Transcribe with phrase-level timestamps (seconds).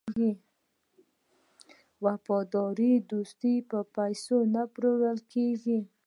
[2.05, 5.79] وفادار دوست په پیسو نه پلورل کیږي.